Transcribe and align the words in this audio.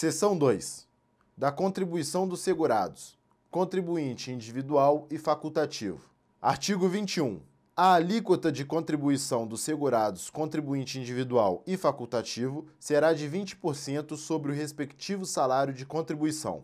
Seção 0.00 0.38
2. 0.38 0.86
Da 1.36 1.50
contribuição 1.50 2.28
dos 2.28 2.38
segurados. 2.38 3.18
Contribuinte 3.50 4.30
individual 4.30 5.08
e 5.10 5.18
facultativo. 5.18 6.00
Artigo 6.40 6.88
21. 6.88 7.40
A 7.76 7.94
alíquota 7.94 8.52
de 8.52 8.64
contribuição 8.64 9.44
dos 9.44 9.60
segurados 9.60 10.30
contribuinte 10.30 11.00
individual 11.00 11.64
e 11.66 11.76
facultativo 11.76 12.68
será 12.78 13.12
de 13.12 13.28
20% 13.28 14.16
sobre 14.16 14.52
o 14.52 14.54
respectivo 14.54 15.26
salário 15.26 15.74
de 15.74 15.84
contribuição. 15.84 16.62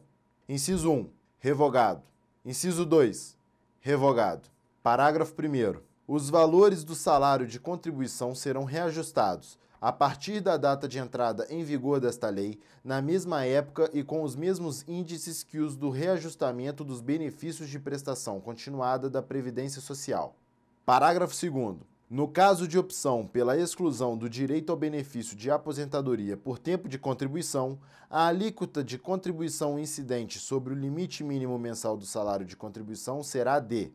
Inciso 0.49 0.93
1. 0.93 1.11
Revogado. 1.41 2.05
Inciso 2.45 2.87
2. 2.87 3.37
Revogado. 3.81 4.49
Parágrafo 4.81 5.35
1. 5.35 5.81
Os 6.07 6.31
valores 6.31 6.85
do 6.85 6.95
salário 6.95 7.49
de 7.49 7.59
contribuição 7.59 8.33
serão 8.33 8.63
reajustados 8.63 9.59
a 9.81 9.93
partir 9.93 10.41
da 10.41 10.57
data 10.57 10.89
de 10.89 10.99
entrada 10.99 11.47
em 11.51 11.63
vigor 11.63 12.01
desta 12.01 12.29
lei, 12.29 12.59
na 12.83 13.03
mesma 13.03 13.45
época 13.45 13.91
e 13.93 14.03
com 14.03 14.23
os 14.23 14.35
mesmos 14.35 14.85
índices 14.89 15.43
que 15.43 15.59
os 15.59 15.77
do 15.77 15.91
reajustamento 15.91 16.85
dos 16.85 17.01
benefícios 17.01 17.69
de 17.69 17.79
prestação 17.79 18.41
continuada 18.41 19.11
da 19.11 19.23
Previdência 19.23 19.81
Social. 19.81 20.37
Parágrafo 20.85 21.35
2. 21.35 21.77
No 22.11 22.29
caso 22.29 22.69
de 22.69 22.79
opção 22.79 23.27
pela 23.27 23.57
exclusão 23.57 24.17
do 24.17 24.29
direito 24.29 24.71
ao 24.71 24.77
benefício 24.77 25.35
de 25.35 25.51
aposentadoria 25.51 26.37
por 26.37 26.59
tempo 26.59 26.89
de 26.89 26.99
contribuição, 26.99 27.79
a 28.09 28.27
alíquota 28.27 28.85
de 28.85 28.99
contribuição 28.99 29.79
incidente 29.79 30.39
sobre 30.39 30.75
o 30.75 30.77
limite 30.77 31.25
mínimo 31.25 31.59
mensal 31.59 31.97
do 31.97 32.05
salário 32.05 32.47
de 32.47 32.57
contribuição 32.57 33.23
será 33.23 33.59
de: 33.59 33.91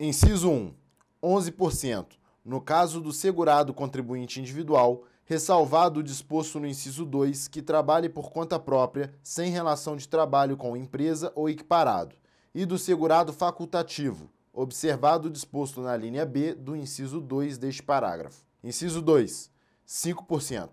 Inciso 0.00 0.50
1, 0.50 0.74
11%, 1.22 2.06
no 2.44 2.60
caso 2.60 3.00
do 3.00 3.12
segurado 3.12 3.72
contribuinte 3.72 4.38
individual, 4.38 5.04
ressalvado 5.24 6.00
o 6.00 6.02
disposto 6.02 6.60
no 6.60 6.66
inciso 6.66 7.04
2 7.06 7.48
que 7.48 7.62
trabalhe 7.62 8.08
por 8.08 8.30
conta 8.30 8.58
própria, 8.58 9.14
sem 9.22 9.50
relação 9.50 9.96
de 9.96 10.06
trabalho 10.06 10.56
com 10.56 10.76
empresa 10.76 11.32
ou 11.34 11.48
equiparado, 11.48 12.14
e 12.54 12.66
do 12.66 12.78
segurado 12.78 13.32
facultativo, 13.32 14.30
observado 14.52 15.28
o 15.28 15.30
disposto 15.30 15.80
na 15.80 15.96
linha 15.96 16.26
B 16.26 16.54
do 16.54 16.76
inciso 16.76 17.20
2 17.20 17.56
deste 17.56 17.82
parágrafo. 17.82 18.44
Inciso 18.62 19.00
2, 19.00 19.50
5%. 19.86 20.68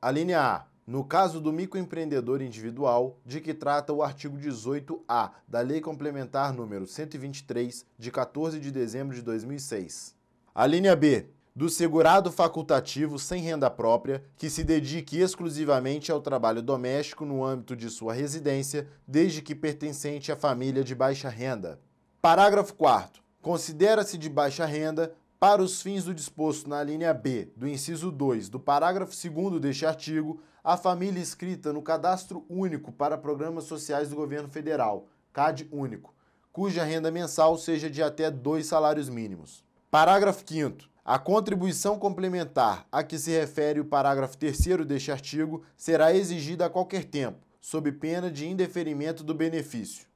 A 0.00 0.10
linha 0.10 0.40
A, 0.40 0.66
no 0.86 1.02
caso 1.02 1.40
do 1.40 1.52
microempreendedor 1.52 2.40
individual, 2.40 3.18
de 3.24 3.40
que 3.40 3.52
trata 3.52 3.92
o 3.92 4.02
artigo 4.02 4.38
18-A 4.38 5.32
da 5.48 5.60
Lei 5.60 5.80
Complementar 5.80 6.52
número 6.52 6.86
123, 6.86 7.84
de 7.98 8.10
14 8.10 8.60
de 8.60 8.70
dezembro 8.70 9.16
de 9.16 9.22
2006. 9.22 10.15
A 10.58 10.66
linha 10.66 10.96
B, 10.96 11.26
do 11.54 11.68
segurado 11.68 12.32
facultativo 12.32 13.18
sem 13.18 13.42
renda 13.42 13.68
própria 13.68 14.24
que 14.38 14.48
se 14.48 14.64
dedique 14.64 15.20
exclusivamente 15.20 16.10
ao 16.10 16.18
trabalho 16.18 16.62
doméstico 16.62 17.26
no 17.26 17.44
âmbito 17.44 17.76
de 17.76 17.90
sua 17.90 18.14
residência, 18.14 18.88
desde 19.06 19.42
que 19.42 19.54
pertencente 19.54 20.32
à 20.32 20.34
família 20.34 20.82
de 20.82 20.94
baixa 20.94 21.28
renda. 21.28 21.78
Parágrafo 22.22 22.72
4. 22.72 23.22
Considera-se 23.42 24.16
de 24.16 24.30
baixa 24.30 24.64
renda, 24.64 25.12
para 25.38 25.62
os 25.62 25.82
fins 25.82 26.04
do 26.04 26.14
disposto 26.14 26.70
na 26.70 26.82
linha 26.82 27.12
B 27.12 27.52
do 27.54 27.68
inciso 27.68 28.10
2 28.10 28.48
do 28.48 28.58
parágrafo 28.58 29.12
2 29.12 29.60
deste 29.60 29.84
artigo, 29.84 30.40
a 30.64 30.78
família 30.78 31.20
inscrita 31.20 31.70
no 31.70 31.82
Cadastro 31.82 32.46
Único 32.48 32.90
para 32.90 33.18
Programas 33.18 33.64
Sociais 33.64 34.08
do 34.08 34.16
Governo 34.16 34.48
Federal, 34.48 35.06
CAD 35.34 35.68
Único, 35.70 36.14
cuja 36.50 36.82
renda 36.82 37.10
mensal 37.10 37.58
seja 37.58 37.90
de 37.90 38.02
até 38.02 38.30
dois 38.30 38.64
salários 38.64 39.10
mínimos. 39.10 39.65
Parágrafo 39.96 40.44
5. 40.46 40.90
A 41.02 41.18
contribuição 41.18 41.98
complementar 41.98 42.86
a 42.92 43.02
que 43.02 43.18
se 43.18 43.30
refere 43.30 43.80
o 43.80 43.84
parágrafo 43.86 44.36
3 44.36 44.84
deste 44.86 45.10
artigo 45.10 45.62
será 45.74 46.14
exigida 46.14 46.66
a 46.66 46.68
qualquer 46.68 47.04
tempo, 47.04 47.38
sob 47.62 47.90
pena 47.92 48.30
de 48.30 48.46
indeferimento 48.46 49.24
do 49.24 49.32
benefício. 49.32 50.06